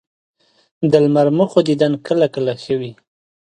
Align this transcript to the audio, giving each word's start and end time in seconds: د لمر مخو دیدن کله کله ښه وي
د 0.91 0.93
لمر 1.03 1.27
مخو 1.37 1.59
دیدن 1.67 1.93
کله 2.07 2.27
کله 2.35 2.53
ښه 2.61 2.73
وي 2.79 2.91